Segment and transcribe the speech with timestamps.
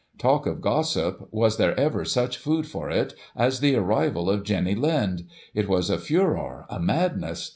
[0.17, 4.73] Talk of Gossip, was there ever such food for it as the arrival of Jenny
[4.73, 7.49] Lind— it was a furore, a madness.